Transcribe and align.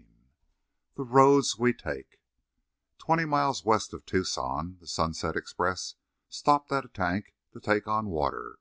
XIV 0.00 0.96
THE 0.96 1.02
ROADS 1.04 1.58
WE 1.58 1.74
TAKE 1.74 2.18
Twenty 2.96 3.26
miles 3.26 3.66
west 3.66 3.92
of 3.92 4.06
Tucson, 4.06 4.78
the 4.80 4.86
"Sunset 4.86 5.36
Express" 5.36 5.96
stopped 6.30 6.72
at 6.72 6.86
a 6.86 6.88
tank 6.88 7.34
to 7.52 7.60
take 7.60 7.86
on 7.86 8.06
water. 8.08 8.58